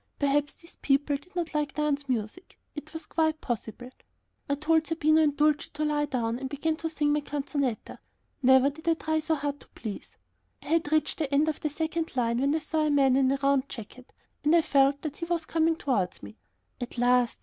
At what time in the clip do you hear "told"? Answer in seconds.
4.55-4.87